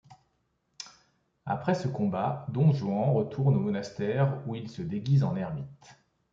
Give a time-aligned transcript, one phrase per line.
[1.45, 5.95] Après ce combat Don Juan retourne au monastère où il se déguise en ermite.